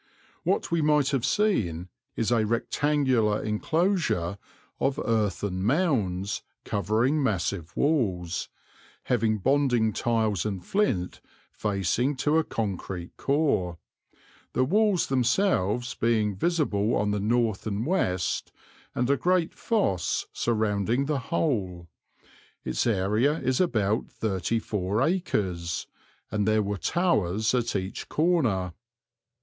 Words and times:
What 0.41 0.71
we 0.71 0.81
might 0.81 1.09
have 1.11 1.23
seen 1.23 1.87
is 2.15 2.31
a 2.31 2.43
rectangular 2.43 3.39
enclosure 3.43 4.39
of 4.79 4.97
earthen 5.05 5.63
mounds 5.63 6.41
covering 6.65 7.21
massive 7.21 7.77
walls, 7.77 8.49
having 9.03 9.37
bonding 9.37 9.93
tiles 9.93 10.43
and 10.43 10.65
flint 10.65 11.21
facing 11.51 12.15
to 12.15 12.39
a 12.39 12.43
concrete 12.43 13.15
core, 13.15 13.77
the 14.53 14.63
walls 14.65 15.05
themselves 15.05 15.93
being 15.93 16.35
visible 16.35 16.95
on 16.95 17.11
the 17.11 17.19
north 17.19 17.67
and 17.67 17.85
west, 17.85 18.51
and 18.95 19.07
a 19.07 19.17
great 19.17 19.53
fosse 19.53 20.25
surrounding 20.33 21.05
the 21.05 21.19
whole. 21.29 21.87
Its 22.65 22.87
area 22.87 23.33
is 23.37 23.61
about 23.61 24.07
thirty 24.09 24.57
four 24.57 25.03
acres, 25.03 25.85
and 26.31 26.47
there 26.47 26.63
were 26.63 26.77
towers 26.79 27.53
at 27.53 27.75
each 27.75 28.09
corner. 28.09 28.73